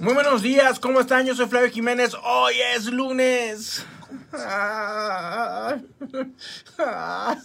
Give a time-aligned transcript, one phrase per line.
[0.00, 1.26] Muy buenos días, ¿cómo están?
[1.26, 2.14] Yo soy Flavio Jiménez.
[2.22, 3.86] Hoy es lunes.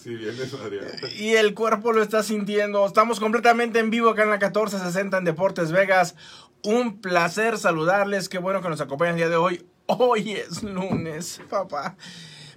[0.03, 0.15] Sí,
[0.61, 0.85] Adrián.
[1.17, 2.85] Y el cuerpo lo está sintiendo.
[2.85, 6.15] Estamos completamente en vivo acá en la 1460 en Deportes Vegas.
[6.63, 8.27] Un placer saludarles.
[8.27, 9.65] Qué bueno que nos acompañan el día de hoy.
[9.85, 11.95] Hoy es lunes, papá.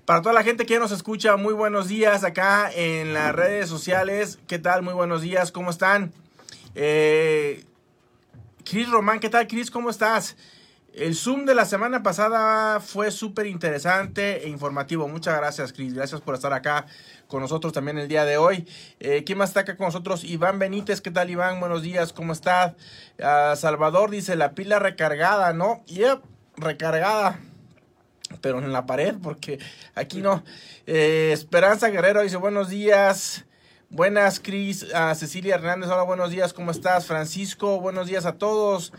[0.04, 4.38] Para toda la gente que nos escucha, muy buenos días acá en las redes sociales.
[4.48, 4.82] ¿Qué tal?
[4.82, 6.12] Muy buenos días, ¿cómo están?
[6.74, 7.64] Eh,
[8.64, 9.70] Cris Román, ¿qué tal, Cris?
[9.70, 10.36] ¿Cómo estás?
[10.94, 15.06] El Zoom de la semana pasada fue súper interesante e informativo.
[15.06, 15.92] Muchas gracias, Cris.
[15.92, 16.86] Gracias por estar acá
[17.26, 18.66] con nosotros también el día de hoy.
[19.00, 20.24] Eh, ¿Quién más está acá con nosotros?
[20.24, 21.60] Iván Benítez, ¿qué tal, Iván?
[21.60, 22.72] Buenos días, ¿cómo estás?
[23.22, 25.84] Ah, Salvador dice, la pila recargada, ¿no?
[25.86, 26.22] Yep,
[26.56, 27.38] recargada
[28.40, 29.58] pero en la pared, porque
[29.94, 30.42] aquí no.
[30.86, 33.44] Eh, Esperanza Guerrero dice buenos días.
[33.94, 34.92] Buenas, Cris.
[34.92, 37.06] A Cecilia Hernández, hola, buenos días, ¿cómo estás?
[37.06, 38.92] Francisco, buenos días a todos.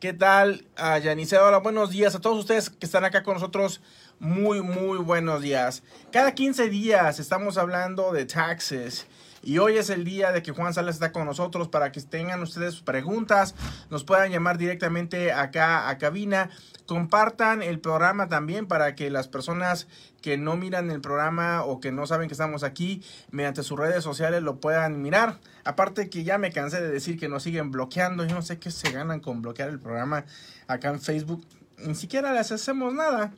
[0.00, 0.64] ¿Qué tal?
[0.78, 3.82] A Yanice, hola, buenos días a todos ustedes que están acá con nosotros.
[4.18, 5.82] Muy, muy buenos días.
[6.10, 9.06] Cada 15 días estamos hablando de taxes.
[9.42, 12.42] Y hoy es el día de que Juan Salas está con nosotros para que tengan
[12.42, 13.54] ustedes preguntas,
[13.90, 16.48] nos puedan llamar directamente acá a cabina.
[16.86, 19.86] Compartan el programa también para que las personas
[20.20, 24.04] que no miran el programa o que no saben que estamos aquí, mediante sus redes
[24.04, 25.38] sociales lo puedan mirar.
[25.64, 28.24] Aparte que ya me cansé de decir que nos siguen bloqueando.
[28.24, 30.24] Yo no sé qué se ganan con bloquear el programa
[30.66, 31.44] acá en Facebook.
[31.78, 33.32] Ni siquiera les hacemos nada.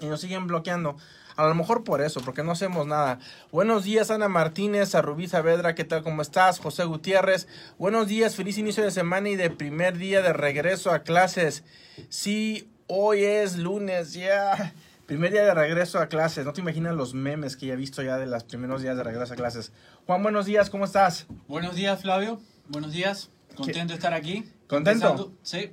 [0.00, 0.96] Y nos siguen bloqueando.
[1.36, 3.18] A lo mejor por eso, porque no hacemos nada.
[3.50, 6.04] Buenos días, Ana Martínez, a Rubí Saavedra, ¿qué tal?
[6.04, 6.60] ¿Cómo estás?
[6.60, 11.00] José Gutiérrez, buenos días, feliz inicio de semana y de primer día de regreso a
[11.00, 11.64] clases.
[12.08, 14.74] Sí, hoy es lunes, ya.
[15.06, 16.46] Primer día de regreso a clases.
[16.46, 19.02] No te imaginas los memes que ya he visto ya de los primeros días de
[19.02, 19.72] regreso a clases.
[20.06, 21.26] Juan, buenos días, ¿cómo estás?
[21.46, 22.40] Buenos días, Flavio.
[22.68, 23.30] Buenos días.
[23.54, 24.44] Contento de estar aquí.
[24.66, 25.08] ¿Contento?
[25.10, 25.72] Empezando- Sí.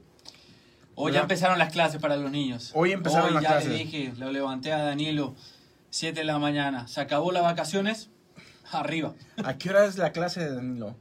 [0.96, 2.72] Hoy ya empezaron las clases para los niños.
[2.76, 3.70] Hoy empezaron Hoy las ya clases.
[3.72, 5.36] le dije, lo levanté a Danilo,
[5.90, 6.88] 7 de la mañana.
[6.90, 8.10] Se acabó las vacaciones,
[8.72, 9.14] arriba.
[9.44, 10.96] ¿A qué hora es la clase de Danilo?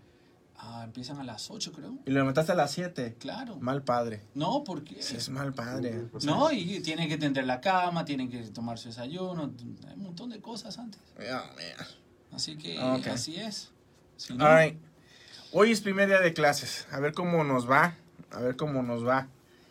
[0.62, 1.94] Ah, empiezan a las 8, creo.
[2.04, 3.16] Y lo levantaste a las 7.
[3.18, 3.56] Claro.
[3.60, 4.20] Mal padre.
[4.34, 5.02] No, porque...
[5.02, 6.04] Sí, es mal padre.
[6.22, 9.52] No, y tienen que tender la cama, tienen que tomar su desayuno,
[9.88, 11.00] hay un montón de cosas antes.
[11.18, 11.86] Oh, man.
[12.32, 13.06] Así que Ok.
[13.06, 13.70] así es.
[14.16, 14.78] Si no, All right.
[15.52, 16.86] Hoy es primer día de clases.
[16.92, 17.94] A ver cómo nos va.
[18.30, 19.28] A ver cómo nos va.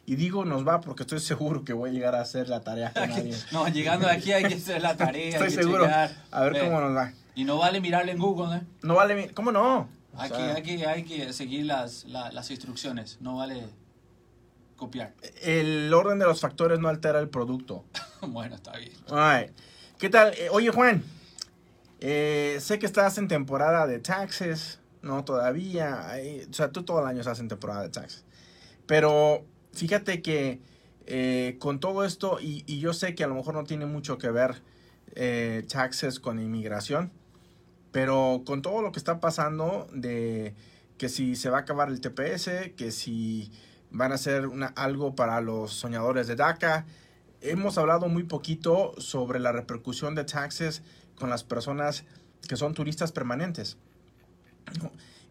[0.07, 2.91] Y digo nos va porque estoy seguro que voy a llegar a hacer la tarea
[2.93, 3.37] con alguien.
[3.51, 5.29] no, llegando de aquí hay que hacer la tarea.
[5.29, 5.85] Estoy hay que seguro.
[6.31, 7.13] A ver Eh, cómo nos va.
[7.35, 8.61] Y no vale mirarle en Google, ¿eh?
[8.81, 9.31] No vale.
[9.35, 9.87] ¿Cómo no?
[10.13, 13.67] O Hay, sea, que, hay, que, hay que seguir las, la- las instrucciones, no vale
[14.75, 15.13] copiar.
[15.41, 17.83] El orden de los factores no altera el producto.
[18.21, 18.91] bueno, está bien.
[19.09, 19.51] All right.
[19.97, 20.33] ¿Qué tal?
[20.37, 21.03] Eh, oye, Juan.
[21.99, 24.79] eh, sé que estás en temporada de taxes.
[25.01, 26.09] No, todavía.
[26.09, 28.23] Ay, o sea, tú todo el año estás en temporada de taxes.
[28.85, 30.59] Pero fíjate que
[31.05, 34.17] eh, con todo esto, y, y yo sé que a lo mejor no tiene mucho
[34.17, 34.61] que ver
[35.15, 37.11] eh, taxes con inmigración,
[37.91, 40.55] pero con todo lo que está pasando de
[40.97, 43.51] que si se va a acabar el TPS, que si
[43.91, 46.85] van a hacer una, algo para los soñadores de DACA,
[47.41, 50.83] hemos hablado muy poquito sobre la repercusión de taxes
[51.15, 52.05] con las personas
[52.47, 53.77] que son turistas permanentes.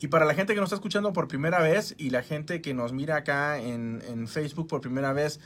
[0.00, 2.72] Y para la gente que nos está escuchando por primera vez y la gente que
[2.72, 5.40] nos mira acá en, en Facebook por primera vez,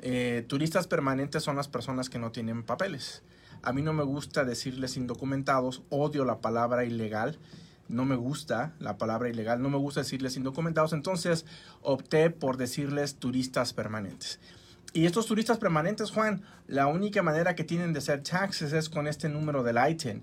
[0.00, 3.22] eh, turistas permanentes son las personas que no tienen papeles.
[3.62, 7.38] A mí no me gusta decirles indocumentados, odio la palabra ilegal,
[7.88, 11.46] no me gusta la palabra ilegal, no me gusta decirles indocumentados, entonces
[11.82, 14.40] opté por decirles turistas permanentes.
[14.92, 19.06] Y estos turistas permanentes, Juan, la única manera que tienen de hacer taxes es con
[19.06, 20.22] este número del ITIN.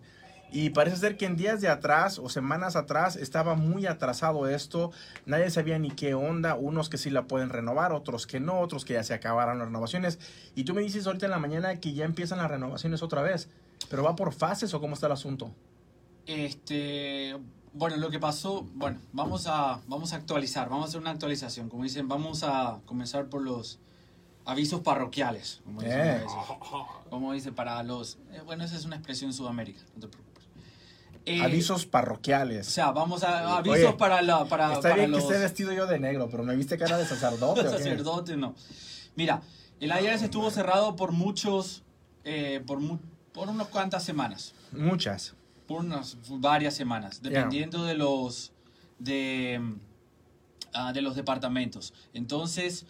[0.54, 4.92] Y parece ser que en días de atrás o semanas atrás estaba muy atrasado esto.
[5.26, 6.54] Nadie sabía ni qué onda.
[6.54, 9.68] Unos que sí la pueden renovar, otros que no, otros que ya se acabaron las
[9.68, 10.20] renovaciones.
[10.54, 13.50] Y tú me dices ahorita en la mañana que ya empiezan las renovaciones otra vez.
[13.90, 15.52] ¿Pero va por fases o cómo está el asunto?
[16.28, 17.36] Este,
[17.74, 21.68] bueno, lo que pasó, bueno, vamos a, vamos a actualizar, vamos a hacer una actualización.
[21.68, 23.80] Como dicen, vamos a comenzar por los
[24.46, 25.62] avisos parroquiales.
[25.64, 26.26] Como dicen Eh.
[27.10, 30.33] Como dice, para los, eh, bueno, esa es una expresión en Sudamérica, no te preocupes.
[31.26, 32.68] Eh, Avisos O parroquiales.
[32.68, 35.72] sea, vamos a avisos Oye, para la, para, Está para bien los que esté vestido
[35.72, 37.62] yo de negro, pero me viste cara de sacerdote.
[37.62, 37.70] ¿o qué?
[37.70, 38.56] sacerdotes, no.
[39.16, 39.42] Mira,
[39.80, 41.84] el IRS estuvo cerrado por muchos,
[42.26, 43.00] eh, por, mu-
[43.34, 44.54] por unas cuantas semanas.
[44.74, 45.34] Muchas.
[45.68, 48.52] por unas varias semanas, dependiendo de los
[49.00, 49.62] de,
[50.74, 51.94] ah, de los departamentos.
[52.14, 52.86] Entonces,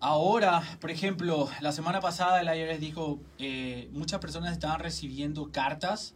[0.00, 6.14] ahora, por ejemplo, la semana pasada el IRS dijo eh, muchas personas estaban recibiendo cartas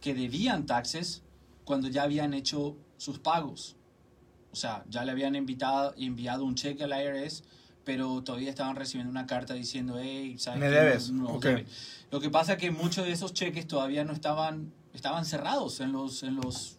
[0.00, 1.22] que debían taxes
[1.64, 3.76] cuando ya habían hecho sus pagos.
[4.52, 7.44] O sea, ya le habían invitado, enviado un cheque al IRS
[7.82, 10.74] pero todavía estaban recibiendo una carta diciendo, hey, ¿sabes Me qué?
[10.74, 11.10] debes.
[11.10, 11.44] No- no Ok.
[11.44, 11.66] debe".
[12.10, 15.90] Lo que pasa es que muchos de esos cheques todavía no estaban, estaban cerrados en
[15.90, 16.76] los, en los,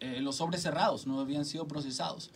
[0.00, 2.30] eh, en los sobres cerrados, no habían sido procesados.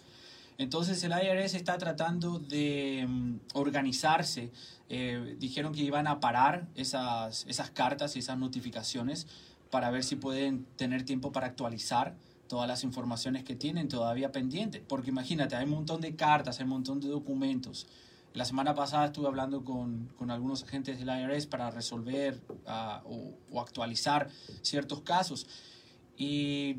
[0.58, 4.50] Entonces el IRS está tratando de mm, organizarse.
[4.88, 9.26] Eh, dijeron que iban a parar esas, esas cartas y esas notificaciones
[9.72, 12.14] para ver si pueden tener tiempo para actualizar
[12.46, 14.82] todas las informaciones que tienen todavía pendientes.
[14.86, 17.86] Porque imagínate, hay un montón de cartas, hay un montón de documentos.
[18.34, 23.62] La semana pasada estuve hablando con, con algunos agentes del IRS para resolver ah, o,
[23.62, 24.28] actualizar
[24.60, 25.46] ciertos casos.
[26.18, 26.76] Y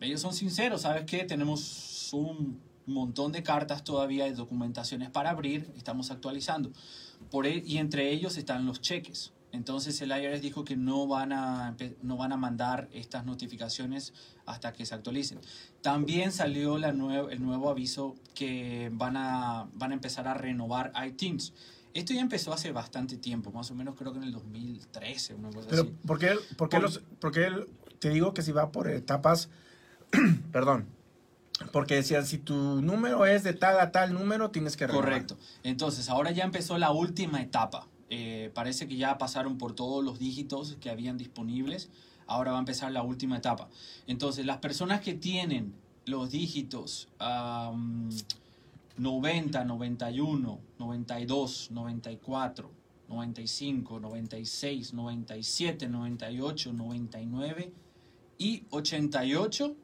[0.00, 1.24] ellos son sinceros, ¿sabes qué?
[1.24, 6.72] Tenemos un montón de cartas todavía, de documentaciones para abrir, estamos actualizando.
[7.30, 9.34] Por e- y entre ellos están los cheques.
[9.56, 14.12] Entonces el IRS dijo que no van, a, no van a mandar estas notificaciones
[14.44, 15.40] hasta que se actualicen.
[15.82, 20.92] También salió la nue- el nuevo aviso que van a, van a empezar a renovar
[21.04, 21.52] iTunes.
[21.94, 25.48] Esto ya empezó hace bastante tiempo, más o menos creo que en el 2013, una
[25.50, 25.94] cosa Pero, así.
[26.06, 27.66] ¿por qué, por qué Por- los, por qué el-
[27.98, 29.48] te digo que si va por etapas?
[30.52, 30.86] perdón.
[31.72, 35.08] Porque decía, si tu número es de tal a tal número, tienes que renovar.
[35.08, 35.38] Correcto.
[35.62, 37.88] Entonces, ahora ya empezó la última etapa.
[38.08, 41.90] Eh, parece que ya pasaron por todos los dígitos que habían disponibles.
[42.26, 43.68] Ahora va a empezar la última etapa.
[44.06, 45.74] Entonces, las personas que tienen
[46.06, 48.10] los dígitos am,
[48.96, 52.70] 90, 91, 92, 94,
[53.08, 57.72] 95, 96, 97, 98, 99
[58.38, 59.76] y 88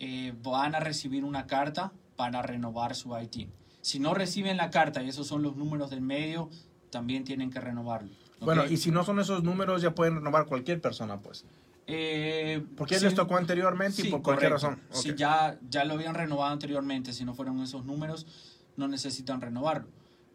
[0.00, 3.48] eh, van a recibir una carta para renovar su IT.
[3.80, 6.50] Si no reciben la carta y esos son los números del medio,
[6.90, 8.10] también tienen que renovarlo.
[8.38, 8.44] ¿ok?
[8.44, 11.44] Bueno, y si no son esos números, ya pueden renovar cualquier persona, pues.
[11.86, 14.68] Eh, Porque sí, les tocó anteriormente y sí, por cualquier correcto.
[14.90, 15.02] razón.
[15.02, 15.16] Si Ok.
[15.16, 18.26] ya, ya lo habían renovado anteriormente, si no fueron esos números,
[18.76, 19.88] no necesitan renovarlo.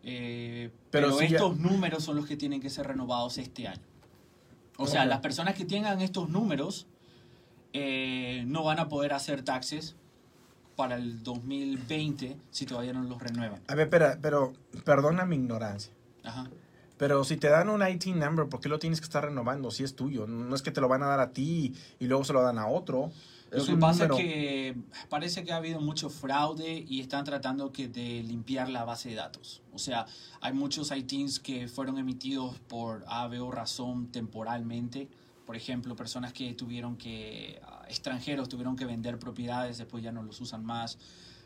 [0.04, 3.68] Eh, Pero pero si ya- estos números son los que tienen que ser renovados este
[3.68, 3.82] año.
[4.78, 5.08] O sea, Ok.
[5.10, 6.88] las personas que tengan estos números
[7.74, 9.96] eh, no van a poder hacer taxes
[10.76, 13.62] para el 2020 si todavía no los renuevan.
[13.68, 14.54] A ver, espera, pero
[14.84, 15.94] perdona mi ignorancia.
[16.24, 16.50] Ajá.
[16.98, 19.84] Pero si te dan un IT number, ¿por qué lo tienes que estar renovando si
[19.84, 20.28] es tuyo?
[20.28, 22.60] No es que te lo van a dar a ti y luego se lo dan
[22.60, 23.12] a otro.
[23.52, 24.18] Lo Es que pasa número.
[24.18, 24.76] es que
[25.10, 29.16] parece que ha habido mucho fraude y están tratando que de limpiar la base de
[29.16, 29.62] datos.
[29.74, 30.06] O sea,
[30.42, 35.10] hay muchos ITINs que fueron emitidos por A, B o razón temporalmente.
[35.46, 40.24] Por ejemplo, personas que tuvieron que, ah, extranjeros tuvieron que vender propiedades, después ya no
[40.24, 40.98] los usan más.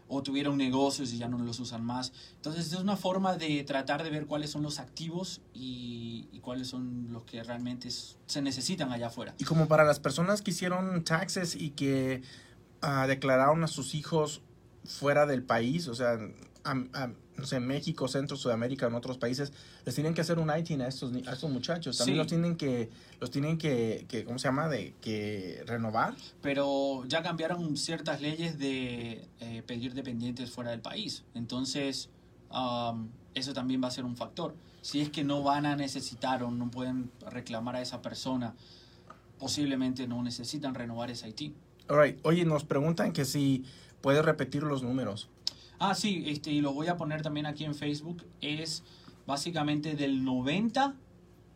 [0.08, 2.14] O tuvieron negocios y ya no los usan más.
[2.36, 6.68] Entonces es una forma de tratar de ver cuáles son los activos y, y cuáles
[6.68, 9.36] son los que realmente se necesitan allá afuera.
[9.38, 12.22] Y como para las personas que hicieron taxes y que
[12.82, 14.42] ah, declararon a sus hijos
[14.86, 16.18] fuera del país, o sea,
[17.38, 19.54] no sé, México, Centro, Sudamérica, en otros países,
[19.86, 21.98] les tienen que hacer un ITIN a estos, a estos muchachos.
[21.98, 22.18] También Sí.
[22.18, 22.90] los tienen que,
[23.20, 24.68] los tienen que, que, ¿cómo se llama?
[24.70, 26.16] De que renovar.
[26.42, 31.24] pero ya cambiaron ciertas leyes de eh, pedir dependientes fuera del país.
[31.36, 32.10] Entonces,
[32.50, 34.56] am, eso también va a ser un factor.
[34.82, 38.56] Si es que no van a necesitar o no pueden reclamar a esa persona,
[39.40, 41.54] posiblemente no necesitan renovar ese IT.
[41.90, 42.20] Alright.
[42.24, 43.64] Oye, nos preguntan que si
[44.02, 45.30] puedes repetir los números.
[45.80, 48.24] Ah, sí, este, y lo voy a poner también aquí en Facebook.
[48.42, 48.84] Es
[49.26, 50.96] básicamente del 90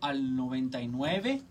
[0.01, 1.42] al 99,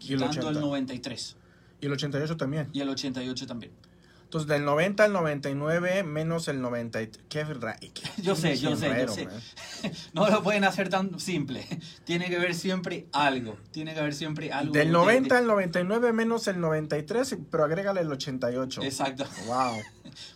[0.00, 0.60] Y el quitando el 80.
[0.60, 1.36] 93.
[1.80, 2.68] Y el 88 también.
[2.72, 3.72] Y el 88 también.
[4.24, 7.22] Entonces, del 90 al 99 menos el 93.
[7.28, 7.44] Qué,
[7.92, 9.26] qué- Yo sé, yo sé, yo sé.
[9.26, 9.34] man.
[10.14, 11.66] No lo pueden hacer tan simple.
[12.04, 13.58] Tiene que haber siempre algo.
[13.72, 14.72] Tiene que haber siempre algo.
[14.72, 18.82] Del de- 90 de- al 99 menos el 93, pero agrégale el 88.
[18.82, 19.24] Exacto.
[19.46, 19.76] Wow.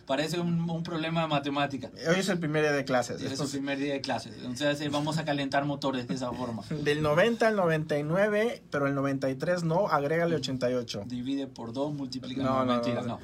[0.05, 1.89] Parece un, un problema de matemática.
[2.09, 3.21] Hoy es el primer día de clases.
[3.21, 4.33] Es su es- primer día de clases.
[4.43, 6.63] Entonces vamos a calentar motores de esa forma.
[6.83, 11.03] Del 90 al 99, pero el 93 no, agrégale 88.
[11.07, 12.41] Divide por dos, multiplica.
[12.43, 13.01] No, No, no, no.
[13.03, 13.19] no.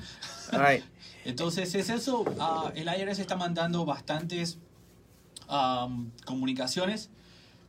[0.51, 0.83] Alright.
[1.25, 2.25] Entonces es eso.
[2.39, 4.57] ah, el IRS está mandando bastantes
[5.47, 7.09] am, comunicaciones.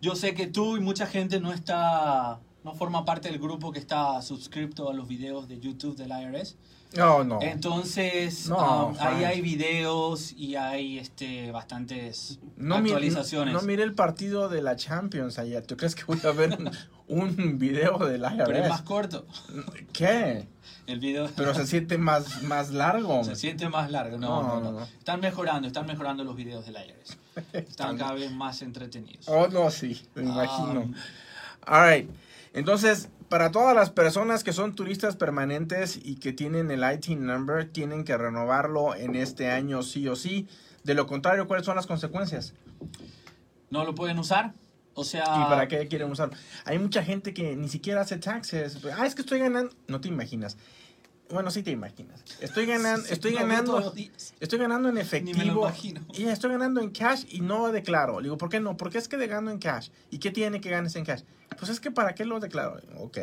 [0.00, 3.78] Yo sé que tú y mucha gente no está, no forma parte del grupo que
[3.78, 6.56] está suscrito a los videos de YouTube del IRS.
[6.96, 7.40] No, no.
[7.42, 13.52] Entonces, No, um, ahí hay videos y hay este, bastantes No, mi- actualizaciones.
[13.54, 15.64] no, no miré el partido de la Champions ayer.
[15.66, 16.56] ¿Tú crees que voy a ver
[17.08, 18.86] un, video del pero es más IRS?
[18.86, 19.26] corto.
[19.92, 20.46] ¿Qué?
[20.86, 23.24] El video Pero se siente más, más largo.
[23.24, 24.18] se siente más largo.
[24.18, 24.82] No, No, no.
[24.82, 27.16] Están mejorando, están mejorando los videos del IRS.
[27.52, 29.26] Están cada vez más entretenidos.
[29.28, 30.80] Oh, no, sí, me imagino.
[30.82, 30.94] Um,
[31.66, 32.08] Alright.
[32.52, 37.68] Entonces, para todas las personas que son turistas permanentes y que tienen el IT number,
[37.68, 40.48] tienen que renovarlo en este año sí o sí.
[40.82, 42.54] De lo contrario, ¿cuáles son las consecuencias?
[43.70, 44.52] No lo pueden usar.
[44.94, 45.24] O sea...
[45.24, 46.36] ¿Y para qué quieren usarlo?
[46.64, 48.78] Hay mucha gente que ni siquiera hace taxes.
[48.96, 49.74] Ah, es que estoy ganando...
[49.88, 50.56] No te imaginas.
[51.34, 52.22] Bueno, sí te imaginas.
[52.38, 53.92] Estoy ganando, estoy ganando,
[54.38, 55.68] estoy ganando en efectivo.
[56.12, 58.20] Y estoy ganando en cash y no declaro.
[58.20, 58.76] digo, ¿por qué no?
[58.76, 59.88] Porque es que de gano en cash.
[60.12, 61.22] ¿Y qué tiene que ganes en cash?
[61.58, 62.80] Pues es que para qué lo declaro.
[62.98, 63.18] Ok.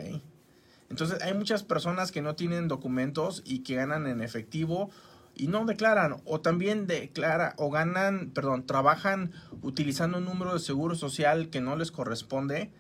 [0.90, 4.90] Entonces hay muchas personas que no tienen documentos y que ganan en efectivo
[5.34, 10.96] y no declaran o también declara o ganan, perdón, trabajan utilizando un número de seguro
[10.96, 12.74] social que no les corresponde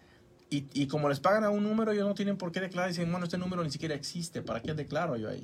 [0.51, 2.89] y, y, como les pagan a un número, ellos no tienen por qué declarar.
[2.89, 4.41] Dicen, bueno, este número ni siquiera existe.
[4.41, 5.41] ¿Para qué declaro yo ahí?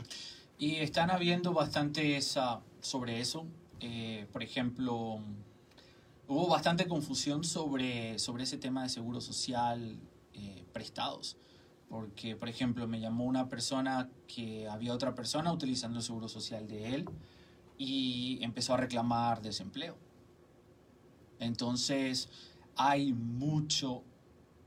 [0.59, 3.45] Y están habiendo bastantes uh, sobre eso.
[3.79, 5.19] Eh, por ejemplo,
[6.27, 9.97] hubo bastante confusión sobre, sobre ese tema de seguro social
[10.33, 11.37] eh, prestados.
[11.89, 16.67] Porque, por ejemplo, me llamó una persona que había otra persona utilizando el seguro social
[16.67, 17.05] de él
[17.77, 19.95] y empezó a reclamar desempleo.
[21.39, 22.29] Entonces,
[22.75, 24.03] hay mucho,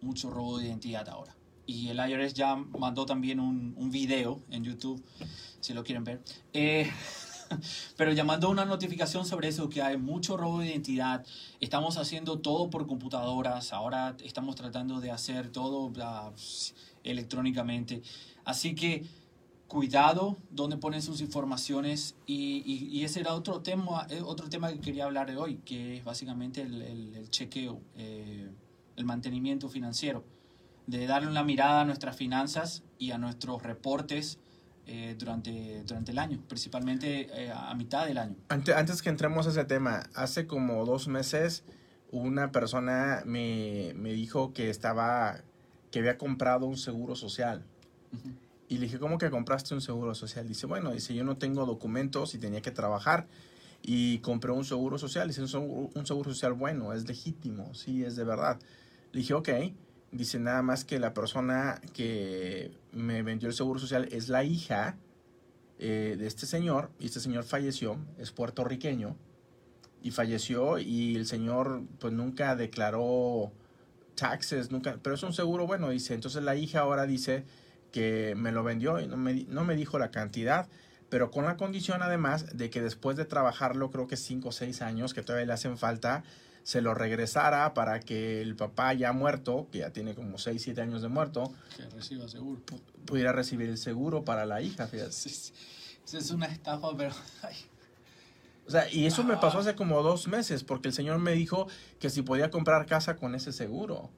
[0.02, 1.36] mucho robo de identidad ahora.
[1.66, 5.02] Y el IRS ya mandó también un, un video en YouTube,
[5.60, 6.20] si lo quieren ver.
[6.52, 6.90] Eh,
[7.96, 11.24] pero ya mandó una notificación sobre eso, que hay mucho robo de identidad.
[11.60, 13.72] Estamos haciendo todo por computadoras.
[13.72, 16.32] Ahora estamos tratando de hacer todo uh,
[17.04, 18.02] electrónicamente.
[18.44, 19.04] Así que
[19.68, 25.04] cuidado donde ponen sus informaciones y, ese era otro tema, eh, otro tema que quería
[25.04, 27.80] hablar de hoy, que es básicamente el, el, chequeo.
[27.96, 28.50] Eh,
[29.00, 30.24] el mantenimiento financiero,
[30.86, 34.38] de darle una mirada a nuestras finanzas y a nuestros reportes
[34.86, 38.36] eh, durante, durante el año, principalmente eh, a mitad del año.
[38.48, 41.64] Antes, antes que entremos a ese tema, hace como dos meses
[42.10, 45.42] una persona me, me dijo que estaba,
[45.90, 47.64] que había comprado un seguro social.
[48.68, 50.46] Y le dije, ¿cómo que compraste un seguro social?
[50.48, 53.28] Dice, bueno, dice, yo no tengo documentos y tenía que trabajar
[53.82, 55.28] y compré un seguro social.
[55.28, 58.58] Dice, un seguro social bueno, es legítimo, sí, es de verdad.
[59.12, 59.48] Le dije, ok.
[60.12, 64.96] Dice nada más que la persona que me vendió el seguro social es la hija
[65.78, 66.90] eh, de este señor.
[66.98, 69.16] Y este señor falleció, es puertorriqueño.
[70.02, 73.52] Y falleció y el señor pues nunca declaró
[74.14, 76.14] taxes, nunca, pero es un seguro bueno, dice.
[76.14, 77.44] Entonces la hija ahora dice
[77.92, 80.68] que me lo vendió y no me, no me dijo la cantidad,
[81.08, 84.82] pero con la condición además de que después de trabajarlo, creo que 5 o 6
[84.82, 86.22] años, que todavía le hacen falta,
[86.62, 90.80] se lo regresara para que el papá ya muerto, que ya tiene como 6, 7
[90.80, 92.60] años de muerto, que reciba seguro.
[93.06, 95.10] pudiera recibir el seguro para la hija, fíjate.
[95.10, 97.14] es una estafa, pero...
[98.66, 101.66] O sea, y eso me pasó hace como dos meses, porque el señor me dijo
[101.98, 104.10] que si podía comprar casa con ese seguro.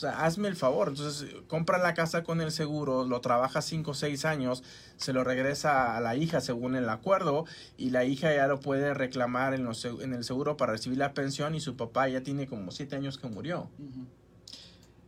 [0.00, 0.88] O sea, hazme el favor.
[0.88, 4.62] Entonces, compra la casa con el seguro, lo trabaja 5 o 6 años,
[4.96, 7.44] se lo regresa a la hija según el acuerdo
[7.76, 11.12] y la hija ya lo puede reclamar en, los, en el seguro para recibir la
[11.12, 13.68] pensión y su papá ya tiene como 7 años que murió.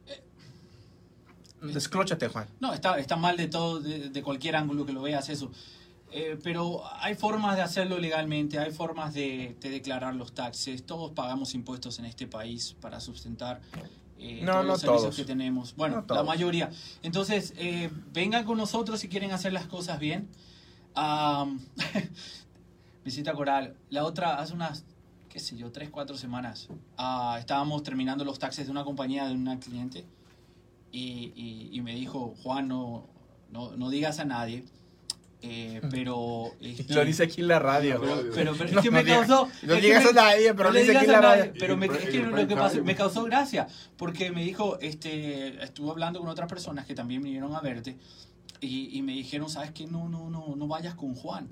[0.07, 0.23] Eh,
[1.63, 2.49] Desclóchate, Juan.
[2.61, 5.51] No, está, está mal de todo, de, cualquier ángulo que lo veas eso.
[6.11, 10.85] Eh, pero hay formas de hacerlo legalmente, hay formas de, de, declarar los taxes.
[10.85, 13.63] Todos pagamos impuestos en este país para sustentar
[14.23, 15.75] eh, no, todos no los servicios que tenemos.
[15.77, 16.71] Bueno, la mayoría.
[17.03, 20.29] Entonces, eh, vengan con nosotros si quieren hacer las cosas bien.
[23.05, 23.75] visita Coral.
[23.91, 24.85] La otra, hace unas,
[25.29, 29.35] qué sé yo, tres, cuatro semanas, uh, estábamos terminando los taxes de una compañía de
[29.35, 30.05] una cliente
[30.93, 33.07] y, y, y me dijo, Juan, no,
[33.51, 34.65] no, no digas a nadie
[35.43, 36.53] eh, pero
[36.89, 40.13] lo dice aquí en la radio pero, pero, es que me causó no digas a
[40.13, 41.53] nadie pero lo dice aquí en la radio.
[41.59, 45.91] pero me, es que lo que pasó, me causó gracia porque me dijo este estuve
[45.91, 47.97] hablando con otras personas que también vinieron a verte
[48.61, 51.49] y, y me dijeron sabes que no no no no vayas con Juan.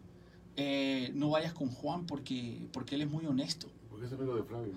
[0.56, 4.44] Eh, no vayas con Juan porque porque él es muy honesto porque es amigo de
[4.44, 4.75] Flavio.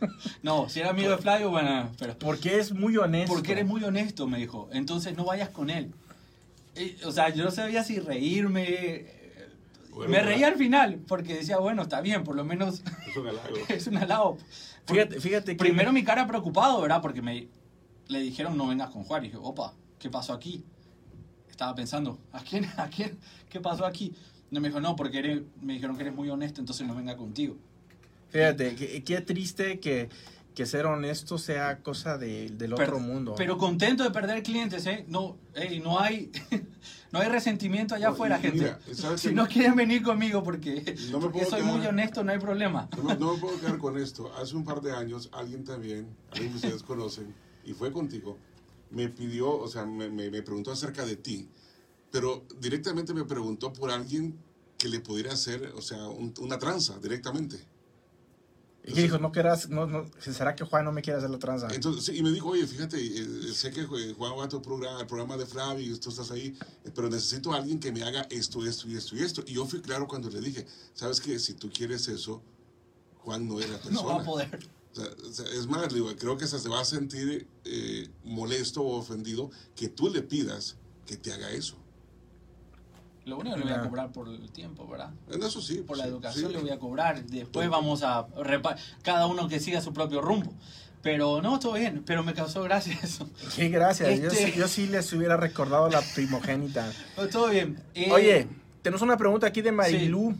[0.42, 2.18] No, si era amigo de Flavio, bueno, pero...
[2.18, 3.32] Porque es muy honesto.
[3.32, 4.68] Porque eres muy honesto, me dijo.
[4.72, 5.90] Entonces no vayas con él
[7.04, 9.06] o sea, yo no sabía si reírme.
[10.08, 12.82] me reía al final, porque decía, bueno, está bien, por lo menos.
[13.06, 13.56] Es un halago.
[13.68, 14.38] es un halago.
[14.86, 17.02] Fíjate, fíjate Primero mi cara preocupado, ¿verdad?
[17.02, 17.48] Porque me
[18.08, 19.24] le dijeron no vengas con Juan.
[19.24, 20.64] Y dije, opa, ¿qué pasó aquí?
[21.50, 22.66] Estaba pensando, ¿a quién?
[22.76, 23.18] ¿A quién?
[23.48, 24.14] ¿Qué pasó aquí?
[24.50, 27.56] No me dijo, no, porque me dijeron que eres muy honesto, entonces no venga contigo.
[28.28, 30.08] Fíjate, qué triste que
[30.56, 33.34] que ser honesto sea cosa del otro mundo.
[33.36, 35.04] Pero contento de perder clientes, ¿eh?
[35.06, 35.36] No,
[35.84, 36.32] no hay
[37.12, 38.74] no hay resentimiento allá afuera, gente.
[39.18, 40.96] si no quieren venir conmigo porque,
[41.50, 42.88] soy muy honesto, no hay problema.
[42.96, 44.32] No, me puedo quedar con esto.
[44.34, 47.34] Hace un par de años alguien también, alguien que ustedes conocen,
[47.66, 48.38] y fue contigo,
[48.90, 51.50] me pidió, o sea, me, me, me preguntó acerca de ti,
[52.10, 54.38] pero directamente me preguntó por alguien
[54.78, 57.75] que le pudiera hacer, o sea, una tranza directamente.
[58.86, 61.66] Y dijo, no quieras, no, no, ¿será que Juan no me quiere hacer la tranza?
[61.74, 65.06] Entonces, y me dijo, oye, fíjate, eh, sé que Juan va a tu programa, el
[65.06, 68.22] programa de Flavi, y tú estás ahí, eh, pero necesito a alguien que me haga
[68.30, 69.42] esto, esto y esto y esto.
[69.46, 72.42] Y yo fui claro cuando le dije, sabes que si tú quieres eso,
[73.18, 73.96] Juan no es la persona.
[74.02, 74.68] No va a poder.
[74.98, 79.50] O sea, es más, digo, creo que se va a sentir eh, molesto o ofendido
[79.74, 80.76] que tú le pidas
[81.06, 81.76] que te haga eso.
[83.26, 85.10] Lo único que le voy a cobrar por el tiempo, ¿verdad?
[85.28, 85.82] Eso sí.
[85.84, 87.24] Por la educación le voy a cobrar.
[87.24, 88.26] Después vamos a...
[89.02, 90.54] Cada uno que siga su propio rumbo.
[91.02, 93.28] Pero no, todo bien, pero me causó gracia eso.
[93.50, 94.20] Sí, gracias.
[94.20, 96.92] Yo, este yo, sí les hubiera recordado la primogénita.
[97.32, 97.80] todo bien.
[97.94, 98.48] Eh, Oye,
[98.82, 100.36] tenemos una pregunta aquí de Marilú.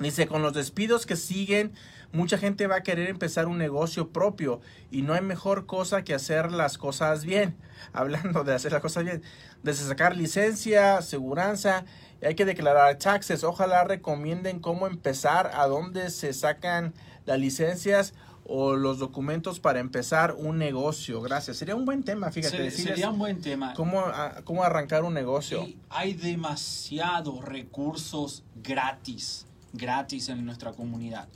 [0.00, 1.72] Dice, con los despidos que siguen,
[2.12, 4.60] mucha gente va a querer empezar un negocio propio
[4.90, 7.56] y no hay mejor cosa que hacer las cosas bien.
[7.92, 9.22] Hablando de hacer las cosas bien,
[9.62, 11.84] desde sacar licencia, seguranza,
[12.20, 13.42] y hay que declarar taxes.
[13.44, 18.14] Ojalá recomienden cómo empezar, a dónde se sacan las licencias
[18.48, 21.20] o los documentos para empezar un negocio.
[21.20, 21.56] Gracias.
[21.56, 22.70] Sería un buen tema, fíjate.
[22.70, 23.74] sería un buen tema.
[23.74, 24.04] Cómo,
[24.44, 25.66] cómo arrancar un negocio.
[25.90, 29.45] hay demasiados recursos gratis,
[29.76, 31.28] gratis en nuestra comunidad.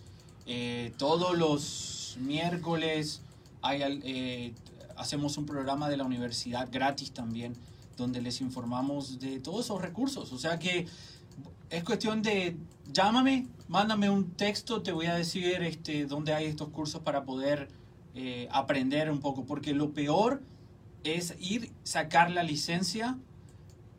[0.46, 3.22] Eh, todos los miércoles
[3.72, 4.54] eh,
[4.96, 7.54] hacemos un programa de la universidad gratis también,
[7.96, 10.32] donde les informamos de todos esos recursos.
[10.32, 10.86] O sea que
[11.70, 12.56] es cuestión de
[12.92, 17.68] llámame, mándame un texto, te voy a decir este, dónde hay estos cursos para poder
[18.14, 20.42] eh, aprender un poco, porque lo peor
[21.04, 23.18] es ir, sacar la licencia,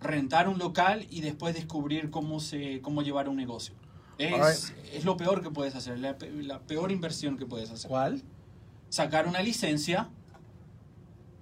[0.01, 3.75] rentar un local y después descubrir cómo, se, cómo llevar un negocio.
[4.21, 7.89] Es, es lo peor que puedes hacer, la, la, peor inversión que puedes hacer.
[7.89, 8.21] ¿Cuál?
[8.89, 10.09] Sacar una licencia,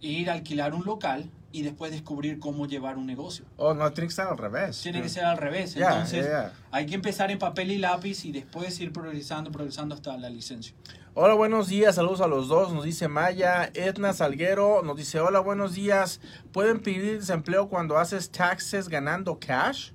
[0.02, 3.46] ir a alquilar un local y después descubrir cómo llevar un negocio.
[3.58, 4.82] Oh, no, tiene que ser al revés.
[4.82, 5.76] Tiene que ser al revés.
[5.76, 6.28] Entonces,
[6.72, 10.76] hay que empezar en papel y lápiz y después ir progresando, progresando hasta la licencia.
[11.16, 13.72] Hola, buenos días, saludos a los dos, nos dice Maya.
[13.74, 16.22] Edna Salguero nos dice, hola, buenos días.
[16.52, 19.92] ¿Pueden pedir desempleo cuando haces taxes ganando cash?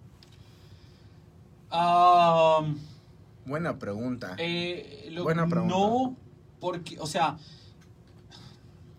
[3.46, 4.36] Buena pregunta.
[4.38, 5.74] Eh, Buena pregunta.
[5.74, 6.16] No,
[6.60, 7.36] porque, o sea,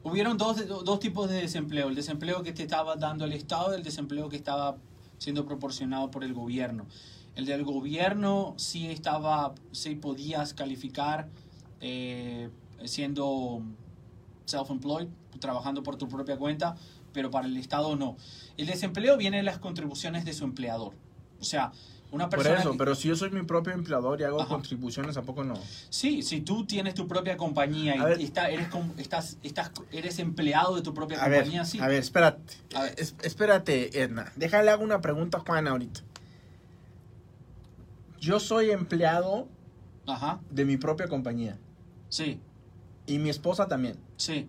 [0.04, 1.90] hubieron dos, dos tipos de desempleo.
[1.90, 4.78] El desempleo que te estaba dando el Estado y el desempleo que estaba
[5.18, 6.86] siendo proporcionado por el gobierno.
[7.36, 11.28] El del gobierno sí estaba, sí podías calificar
[11.82, 12.50] eh,
[12.86, 13.62] siendo
[14.46, 15.08] self-employed,
[15.40, 16.76] trabajando por tu propia cuenta,
[17.14, 18.16] pero para el Estado no.
[18.58, 20.94] El desempleo viene de las contribuciones de su empleador.
[21.40, 21.72] O sea,
[22.30, 25.56] por eso, pero si yo soy mi propio empleador y hago contribuciones, ¿a poco no?
[25.90, 30.82] Sí, si tú tienes tu propia compañía y está, eres, estás, estás, eres empleado de
[30.82, 31.80] tu propia compañía, sí.
[31.80, 32.54] A ver, espérate.
[33.24, 34.32] espérate, Edna.
[34.36, 36.02] Déjale hago una pregunta a Juan ahorita.
[38.20, 39.48] Yo soy empleado
[40.50, 41.58] de mi propia compañía.
[42.10, 42.40] Sí.
[43.08, 43.98] Y mi esposa también.
[44.18, 44.48] Sí.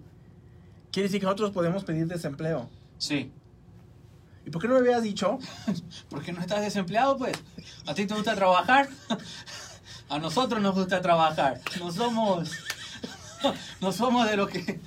[0.93, 2.69] Quiere decir que nosotros podemos pedir desempleo.
[2.99, 3.31] Sí.
[4.47, 5.39] ¿Y por qué no me habías dicho?
[6.09, 7.37] Porque no estás desempleado, pues.
[7.87, 8.89] ¿A ti te gusta trabajar?
[10.09, 11.61] A nosotros nos gusta trabajar.
[11.79, 12.53] No somos.
[13.81, 14.81] No somos de lo que.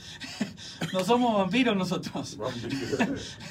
[0.92, 2.38] No somos vampiros nosotros.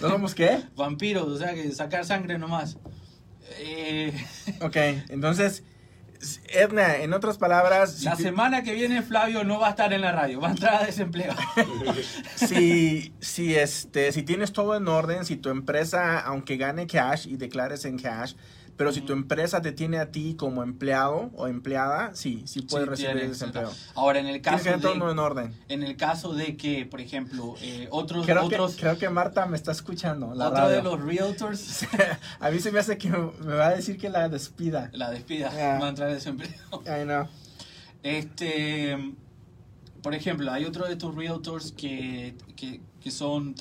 [0.00, 0.64] ¿No somos qué?
[0.76, 2.76] Vampiros, o sea que sacar sangre nomás.
[3.58, 4.12] Eh...
[4.60, 4.76] Ok,
[5.08, 5.62] entonces
[6.48, 8.02] Edna, en otras palabras...
[8.02, 10.82] La semana que viene Flavio no va a estar en la radio, va a entrar
[10.82, 11.34] a desempleo.
[12.34, 17.36] si, si, este, si tienes todo en orden, si tu empresa, aunque gane cash y
[17.36, 18.34] declares en cash,
[18.78, 22.88] pero si tu empresa te tiene a ti como empleado o empleada, sí, sí puedes
[22.88, 23.72] recibir desempleo.
[23.96, 24.78] Ahora, en el caso de...
[24.78, 25.52] todo en orden.
[25.68, 28.24] En el caso de que, por ejemplo, eh, otros...
[28.24, 30.32] Creo, otros, que, creo que Marta me está escuchando.
[30.32, 31.86] La otro de los realtors...
[32.40, 34.90] a mí se me hace que me va a decir que la despida.
[34.92, 36.52] La despida, va a entrar desempleo.
[36.86, 37.26] I know.
[38.04, 38.96] Este...
[40.04, 43.56] Por ejemplo, hay otro de tus realtors que, que, que son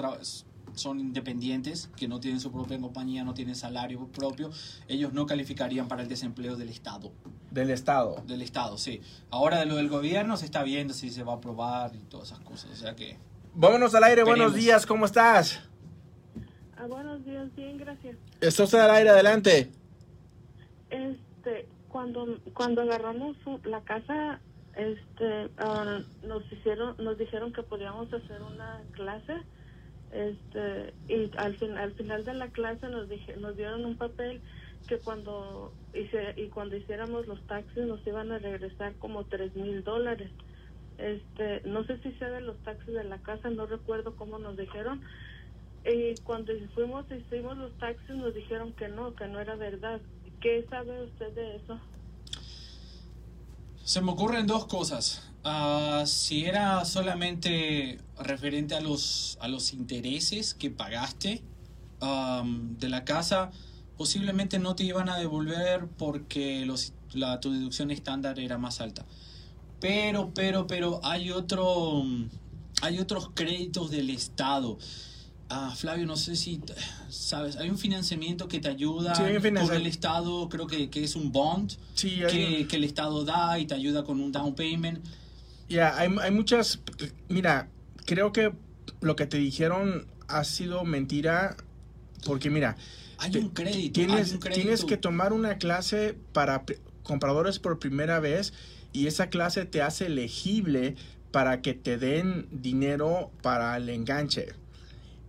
[0.77, 4.51] son independientes, que no tienen su propia compañía, no tienen salario propio,
[4.87, 7.11] ellos no calificarían para el desempleo del Estado.
[7.51, 8.23] Del Estado.
[8.27, 9.01] Del Estado, sí.
[9.29, 12.31] Ahora de lo del gobierno se está viendo si se va a aprobar y todas
[12.31, 13.17] esas cosas, o sea que...
[13.53, 15.61] Vámonos al aire, buenos días, ¿cómo estás?
[16.77, 18.15] Ah, buenos días, bien, gracias.
[18.39, 19.71] Estás al aire, adelante.
[20.91, 24.39] Este, cuando, cuando agarramos la casa,
[24.75, 29.33] este, ah, nos hicieron, nos dijeron que podíamos hacer una clase
[30.11, 34.41] este y al fin, al final de la clase nos dije, nos dieron un papel
[34.87, 39.83] que cuando hice, y cuando hiciéramos los taxis nos iban a regresar como tres mil
[39.83, 40.31] dólares.
[40.97, 44.57] Este no sé si sea de los taxis de la casa no recuerdo cómo nos
[44.57, 45.01] dijeron.
[45.85, 50.01] Y cuando fuimos hicimos los taxis nos dijeron que no que no era verdad.
[50.41, 51.79] ¿Qué sabe usted de eso?
[53.87, 55.21] Se me ocurren dos cosas.
[55.45, 61.41] Ah, si era solamente referente a los, a los intereses que pagaste
[62.01, 63.49] de la casa,
[63.97, 69.05] posiblemente no te iban a devolver porque los, la, tu deducción estándar era más alta.
[69.79, 71.31] Pero, pero, pero hay
[72.81, 74.77] hay otros créditos del Estado.
[75.49, 76.59] Ah, Flavio, no sé si
[77.09, 79.21] sabes, hay un financiamiento que te ayuda Sí,
[79.61, 83.57] por el Estado, creo que, que es un bond Sí, que, que el Estado da
[83.57, 84.99] y te ayuda con un down payment.
[85.69, 86.79] Ya, hay, hay muchas.
[87.29, 87.69] Mira,
[88.05, 88.51] creo que
[88.99, 91.55] lo que te dijeron ha sido mentira.
[92.25, 92.75] Porque, mira,
[93.19, 93.93] Hay te- un crédito.
[93.93, 94.61] tienes, hay un crédito.
[94.61, 96.63] tienes que tomar una clase para
[97.03, 98.51] compradores por primera vez
[98.91, 100.95] y esa clase te hace elegible
[101.31, 104.47] para que te den dinero para el enganche.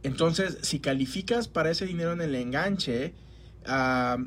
[0.02, 3.14] Entonces, si calificas para ese dinero en el enganche,
[3.66, 4.18] ah,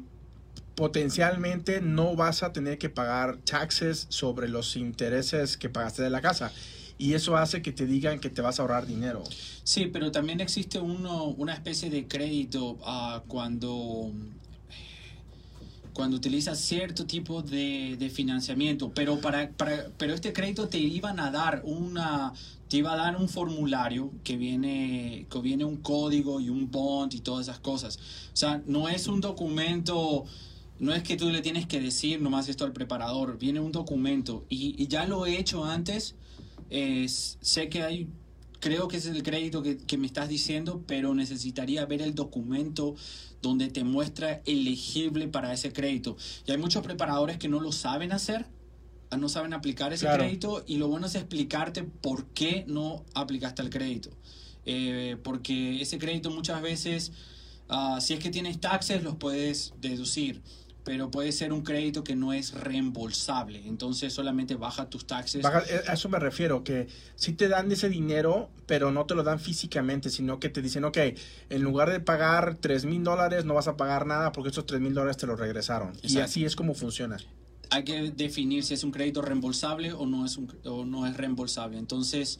[0.75, 6.21] potencialmente no vas a tener que pagar taxes sobre los intereses que pagaste de la
[6.21, 6.51] casa.
[6.97, 9.23] Y eso hace que te digan que te vas a ahorrar dinero.
[9.63, 14.11] Sí, pero también existe uno, una especie de crédito ah, cuando,
[16.01, 21.19] cuando utilizas cierto tipo de, de financiamiento, pero para, para- pero este crédito te iban
[21.19, 22.33] a dar una
[22.67, 27.13] te iba a dar un formulario que viene que viene un código y un bond
[27.13, 27.97] y todas esas cosas.
[28.33, 30.25] O sea, no es un documento
[30.79, 34.43] no es que tú le tienes que decir nomás esto al preparador, viene un documento
[34.49, 36.15] y, y ya lo he hecho antes.
[36.71, 38.07] Es- sé que hay
[38.61, 42.15] creo que ese es el crédito que, que me estás diciendo, pero necesitaría ver el
[42.15, 42.95] documento
[43.41, 46.15] donde te muestra elegible para ese crédito.
[46.47, 48.45] Y hay muchos preparadores que no lo saben hacer,
[49.09, 50.23] ah, no saben aplicar ese Claro.
[50.23, 54.11] crédito y lo bueno es explicarte por qué no aplicaste el crédito.
[54.65, 57.11] Eh, porque ese crédito muchas veces,
[57.67, 60.41] ah, si es que tienes taxes, los puedes deducir.
[60.83, 63.67] Pero puede ser un crédito que no es reembolsable.
[63.67, 65.43] Entonces solamente baja tus taxes.
[65.43, 69.13] Baja- eh, a eso me refiero, que si te dan ese dinero, pero no te
[69.13, 70.97] lo dan físicamente, sino que te dicen, ok,
[71.49, 74.81] en lugar de pagar 3 mil dólares, no vas a pagar nada porque esos 3
[74.81, 75.93] mil dólares te los regresaron.
[76.01, 77.17] Y así es como funciona.
[77.69, 81.15] hay que definir si es un crédito reembolsable o no es un, o no es
[81.15, 81.77] reembolsable.
[81.77, 82.39] Entonces,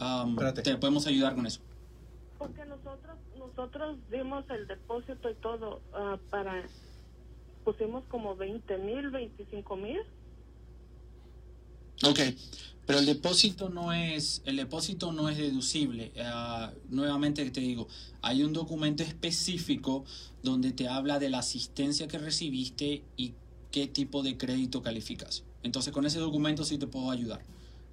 [0.00, 1.60] um, te podemos ayudar con eso.
[2.38, 6.64] Porque nosotros nosotros dimos el depósito y todo ah, para
[7.64, 10.00] pusimos como 20 mil, 25 mil.
[12.04, 12.18] Ok,
[12.86, 16.12] pero el depósito no es el depósito no es deducible.
[16.20, 17.88] Ah, nuevamente te digo,
[18.22, 20.04] hay un documento específico
[20.42, 23.34] donde te habla de la asistencia que recibiste y
[23.70, 25.44] qué tipo de crédito calificas.
[25.62, 27.42] Entonces, con ese documento sí te puedo ayudar.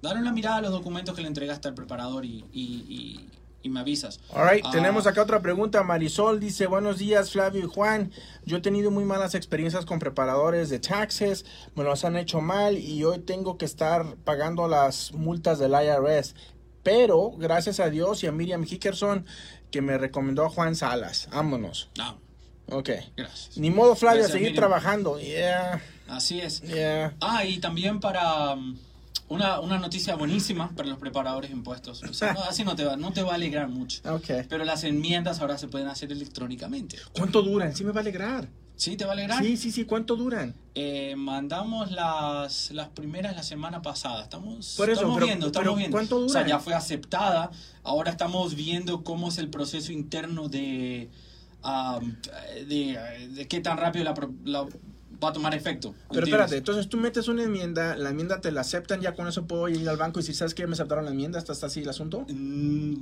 [0.02, 3.20] Dale una mirada a los documentos que le entregaste al preparador y, y,
[3.62, 4.20] y- me avisas.
[4.34, 4.70] All right, Ah.
[4.70, 5.82] tenemos acá otra pregunta.
[5.82, 8.10] Marisol dice, buenos días Flavio y Juan.
[8.44, 11.44] Yo he tenido muy malas experiencias con preparadores de taxes,
[11.74, 16.34] me los han hecho mal y hoy tengo que estar pagando las multas del IRS.
[16.82, 19.26] Pero, gracias a Dios y a Miriam Hickerson,
[19.70, 21.28] que me recomendó a Juan Salas.
[21.30, 21.90] Vámonos.
[21.98, 22.18] No,
[22.74, 22.88] Ok.
[23.16, 23.58] gracias.
[23.58, 24.56] Ni modo, Flavio, a seguir Miriam.
[24.56, 25.20] trabajando.
[25.20, 26.62] Yeah, Así es.
[26.62, 27.14] yeah.
[27.20, 28.76] Ah, y también para um,
[29.30, 32.02] una, una noticia buenísima para los preparadores de impuestos.
[32.02, 34.00] O sea, no, así no te, va, no te va a alegrar mucho.
[34.12, 34.26] Ok.
[34.48, 36.98] Pero las enmiendas ahora se pueden hacer electrónicamente.
[37.12, 37.74] ¿Cuánto duran?
[37.74, 38.48] Sí me va a alegrar.
[38.74, 38.96] ¿Sí?
[38.96, 39.42] ¿Te va a alegrar?
[39.44, 39.84] Sí, sí, sí.
[39.84, 40.54] ¿Cuánto duran?
[40.74, 44.22] Eh, mandamos las, las primeras la semana pasada.
[44.22, 45.94] Estamos, Por eso, estamos pero- viendo, estamos pero viendo.
[45.96, 46.48] ¿cuánto O sea, duran?
[46.48, 47.50] ya fue aceptada.
[47.84, 51.08] Ahora estamos viendo cómo es el proceso interno de,
[51.62, 52.14] um,
[52.66, 54.04] de, de qué tan rápido
[54.44, 54.66] la
[55.22, 55.90] va a tomar efecto.
[55.92, 56.28] Pero ¿entiendes?
[56.28, 59.68] espérate, entonces tú metes una enmienda, la enmienda te la aceptan, ya con eso puedo
[59.68, 60.66] ir al banco y decir, ¿sabes qué?
[60.66, 62.24] Me aceptaron la enmienda, hasta está así el asunto.
[62.28, 62.94] Mm,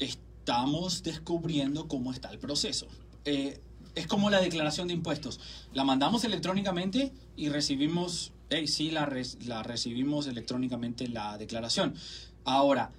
[0.00, 2.86] estamos descubriendo cómo está el proceso.
[3.24, 3.60] Eh,
[3.94, 5.40] es como la declaración de impuestos.
[5.72, 11.94] La mandamos electrónicamente y recibimos, hey, sí, la, re- la recibimos electrónicamente la declaración.
[12.44, 12.90] Ahora,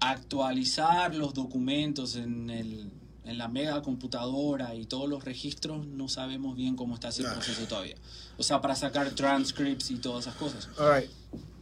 [0.00, 2.90] actualizar los documentos en, el,
[3.26, 7.32] en la mega computadora y todos los registros, no sabemos bien cómo está ese Ah.
[7.34, 7.96] proceso todavía.
[8.38, 10.68] O sea, para sacar transcripts y todas esas cosas.
[10.78, 11.10] All right.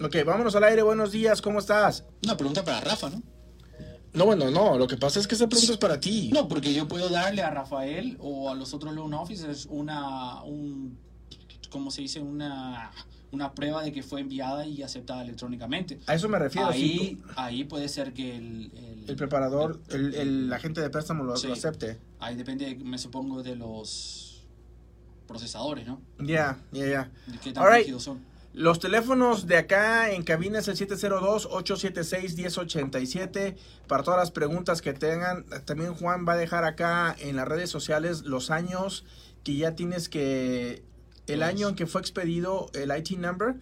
[0.01, 2.05] Ok, vámonos al aire, buenos días, ¿cómo estás?
[2.25, 3.23] Una pregunta para Rafa, ¿no?
[4.13, 6.31] No, bueno, no, lo que pasa es que esa pregunta es para ti.
[6.33, 10.97] No, porque yo puedo darle a Rafael o a los otros loan officers una, un,
[11.71, 12.21] ¿cómo se dice?
[12.21, 12.93] Una,
[13.35, 15.99] una prueba de que fue enviada y aceptada electrónicamente.
[16.07, 16.73] A eso me refiero.
[16.73, 20.89] si Ahí, tú- ahí puede ser que el, el, el preparador, el, el agente de
[20.91, 21.47] préstamo lo, Sí.
[21.49, 21.99] lo acepte.
[22.21, 24.47] Ahí depende, me supongo, de los
[25.27, 26.01] procesadores, ¿no?
[26.19, 27.11] Ya, ya, ya.
[27.27, 27.99] De qué tan right.
[27.99, 28.21] son.
[28.53, 33.57] Los teléfonos de acá en cabina es el 702-876-1087
[33.89, 35.45] para todas las preguntas que tengan.
[35.65, 39.05] También Juan va a dejar acá en las redes sociales los años
[39.43, 40.83] que ya tienes que
[41.27, 43.57] el año en que fue expedido el IT number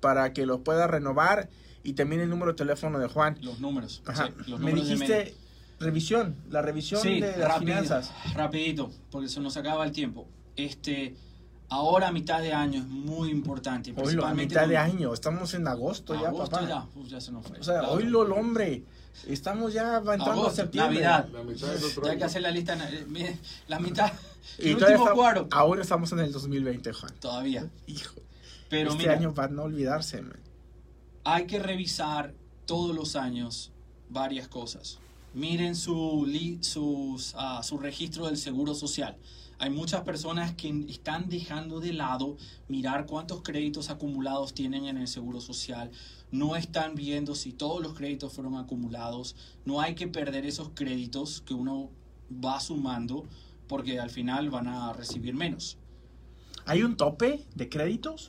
[0.00, 1.48] para que lo pueda renovar
[1.82, 3.38] y también el número de teléfono de Juan.
[3.42, 4.02] Los números.
[4.06, 4.26] Ajá.
[4.28, 5.34] sí, los Me números de dijiste medio.
[5.80, 8.12] revisión, la revisión Sí, de las rápido, finanzas.
[8.34, 10.28] rapidito, porque se nos acaba el tiempo.
[10.56, 11.16] Este,
[11.68, 13.92] ahora a mitad de año es muy importante.
[13.96, 16.68] Hoy lo, a mitad de año, estamos en agosto, ya, Agosto papá.
[16.68, 17.58] ya, uf, ya se nos fue.
[17.58, 17.94] O sea, Claro.
[17.94, 18.84] hoy lo, hombre,
[19.26, 21.00] estamos ya entrando a septiembre.
[21.02, 21.28] Navidad.
[21.32, 24.12] La mitad del otro Ya hay que hacer la lista, eh, la mitad,
[24.58, 25.48] Y el último cuadro.
[25.50, 27.14] ahora estamos en el 2020, Juan.
[27.20, 27.68] Todavía.
[27.86, 28.14] Hijo,
[28.68, 30.38] Pero este mira, año va a no olvidarse, man.
[31.24, 32.34] hay que revisar
[32.66, 33.72] todos los años
[34.08, 34.98] varias cosas.
[35.34, 39.16] Miren su, li- sus, ah, su registro del Seguro Social.
[39.60, 42.36] Hay muchas personas que están dejando de lado
[42.68, 45.90] mirar cuántos créditos acumulados tienen en el Seguro Social.
[46.30, 49.34] No están viendo si todos los créditos fueron acumulados.
[49.64, 51.90] No hay que perder esos créditos que uno
[52.32, 53.24] va sumando
[53.66, 55.76] porque al final van a recibir menos.
[56.64, 58.28] ¿Hay un tope de créditos?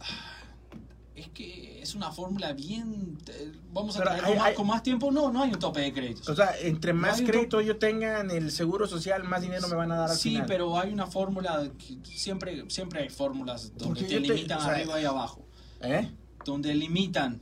[1.19, 3.17] Es que es una fórmula bien...
[3.27, 5.11] eh, Vamos a hay- con, más, hay- con más tiempo.
[5.11, 6.29] No, no hay un tope de créditos.
[6.29, 9.91] O sea, entre más crédito yo tenga en el seguro social, más dinero me van
[9.91, 10.45] a dar al Sí, final.
[10.47, 15.01] pero hay una fórmula, que siempre, siempre hay fórmulas donde te limitan o sea, arriba
[15.01, 15.45] y abajo,
[15.81, 16.09] ¿Eh?
[16.45, 17.41] donde limitan,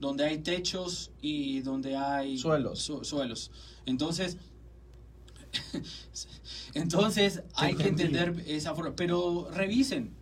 [0.00, 2.80] donde hay techos y donde hay Suelos.
[2.80, 3.50] su- suelos.
[3.86, 4.36] Entonces,
[6.74, 10.14] entonces hay que entender esa forma, pero revisen,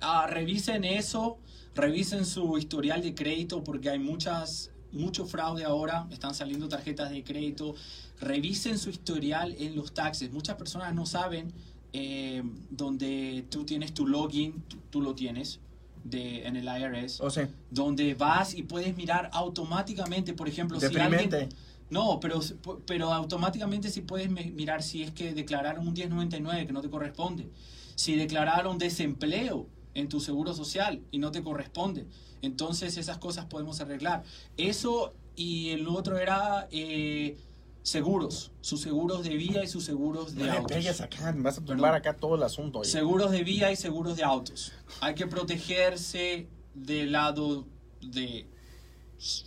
[0.00, 1.38] Ah, revisen eso,
[1.78, 7.22] revisen su historial de crédito porque hay muchas mucho fraude ahora, están saliendo tarjetas de
[7.22, 7.74] crédito,
[8.20, 10.32] revisen su historial en los taxes.
[10.32, 11.52] Muchas personas no saben
[11.92, 15.60] eh, donde tú tienes tu login, tú, tú lo tienes
[16.04, 20.86] de, en el IRS, O sea, donde vas y puedes mirar automáticamente, por ejemplo, si
[20.86, 21.48] alguien...
[21.90, 22.40] No, pero,
[22.86, 27.48] pero automáticamente si puedes mirar si es que declararon un 1099 que no te corresponde,
[27.94, 29.66] si declararon desempleo
[29.98, 32.06] en tu seguro social y no te corresponde.
[32.42, 34.22] Entonces esas cosas podemos arreglar.
[34.56, 37.36] Eso y el otro era eh,
[37.82, 40.72] seguros, sus seguros de vía y sus seguros de No autos.
[40.76, 41.84] pegues acá, me vas a Perdón.
[41.94, 42.80] acá todo el asunto.
[42.80, 42.90] oye.
[42.90, 44.72] Seguros de vía y seguros de autos.
[45.00, 47.66] Hay que protegerse del lado
[48.00, 48.46] de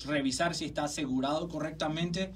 [0.06, 2.34] revisar si está asegurado correctamente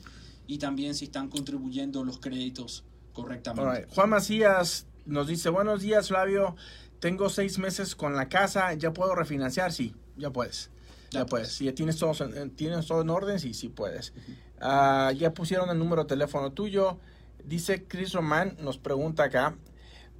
[0.47, 3.87] y también si están contribuyendo los créditos correctamente.
[3.93, 6.55] Juan Macías nos dice, buenos días Flavio,
[6.99, 9.71] tengo seis meses con la casa, ¿ya puedo refinanciar?
[9.71, 10.69] Sí, ya puedes.
[11.11, 11.51] Ya, Ya puedes.
[11.53, 14.13] Si ya tienes todo, en- tienes todo en orden, sí, sí puedes.
[14.59, 16.97] Ah, ya pusieron el número de teléfono tuyo.
[17.43, 19.55] Dice Chris Román, nos pregunta acá,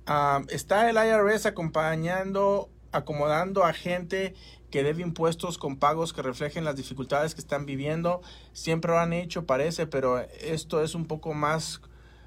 [0.05, 4.35] ah, ¿está el IRS acompañando, acomodando a gente
[4.69, 8.21] que debe impuestos con pagos que reflejen las dificultades que están viviendo?
[8.53, 11.81] Siempre lo han hecho, parece, pero esto es un poco más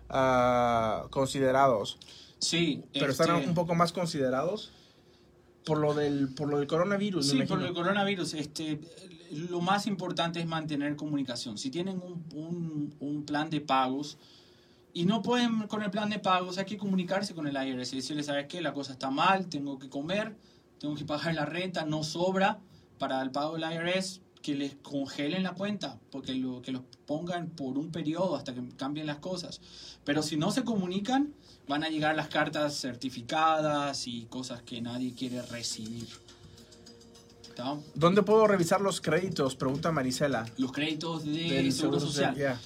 [0.09, 1.99] ah, considerados.
[2.41, 4.71] Sí, Pero están este, un poco más considerados
[5.65, 7.67] por lo del, por lo del coronavirus, me Sí, por imagino.
[7.69, 8.81] el coronavirus, este,
[9.33, 11.59] lo más importante es mantener comunicación.
[11.59, 14.17] Si tienen un, un- un plan de pagos
[14.95, 17.97] y no pueden con el plan de pagos, hay que comunicarse con el IRS y
[17.97, 18.61] decirle, ¿sabes qué?
[18.63, 20.37] La cosa está mal, tengo que comer,
[20.79, 22.61] tengo que pagar la renta, no sobra
[22.99, 27.49] para el pago del IRS, que les congelen la cuenta, porque lo, que los pongan
[27.51, 29.61] por un periodo hasta que cambien las cosas.
[30.05, 31.35] Pero si no se comunican,
[31.69, 36.09] van a llegar las cartas certificadas y cosas que nadie quiere recibir.
[37.49, 37.77] ¿Está?
[37.95, 39.55] ¿Dónde puedo revisar los créditos?
[39.55, 40.47] Pregunta Marisela.
[40.57, 42.35] Los créditos de Del Seguro Social.
[42.35, 42.59] ya.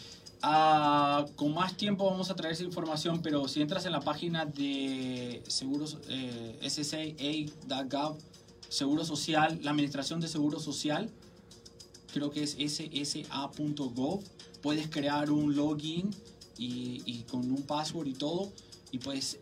[0.45, 4.45] Ah, con más tiempo vamos a traer esa información, pero si entras en la página
[4.45, 8.19] de seguros eh, ssa.gov,
[8.69, 11.11] Seguro Social, la Administración de Seguro Social,
[12.13, 14.21] creo que es ssa.gov,
[14.63, 16.11] puedes crear un login
[16.59, 18.51] y, y con un password y todo,
[18.93, 19.41] y puedes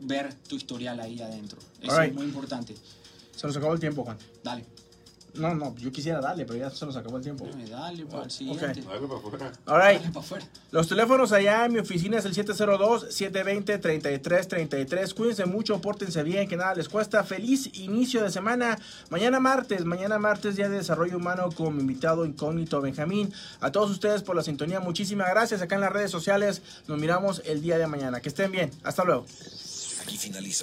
[0.00, 1.58] ver tu historial ahí adentro.
[1.80, 2.74] Eso es muy importante.
[3.34, 4.18] Se nos acabó el tiempo, Juan.
[4.42, 4.66] Dale.
[5.34, 7.44] No, no, yo quisiera darle, pero ya se nos acabó el tiempo.
[7.44, 8.66] Dale, dale para el siguiente.
[8.66, 9.52] Dale para afuera.
[9.66, 10.00] All right.
[10.00, 10.46] Dale para afuera.
[10.70, 15.14] Los teléfonos allá en mi oficina es el 702-720-3333.
[15.14, 17.24] Cuídense mucho, pórtense bien, que nada les cuesta.
[17.24, 18.78] Feliz inicio de semana.
[19.10, 23.34] Mañana martes, mañana martes, día de desarrollo humano con mi invitado incógnito Benjamín.
[23.60, 25.62] A todos ustedes por la sintonía, muchísimas gracias.
[25.62, 28.20] Acá en las redes sociales nos miramos el día de mañana.
[28.20, 28.70] Que estén bien.
[28.84, 29.26] Hasta luego.
[30.02, 30.62] Aquí finaliza